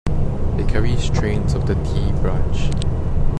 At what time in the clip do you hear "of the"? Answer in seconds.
1.53-1.75